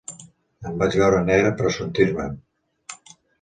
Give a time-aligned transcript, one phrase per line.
[0.69, 2.41] Em vaig veure negre per a sortir-me'n.